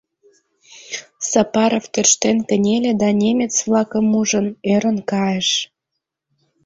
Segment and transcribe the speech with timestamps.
[1.31, 5.49] Сапаров тӧрштен кынеле да, немец-влакым ужын, ӧрын кайыш.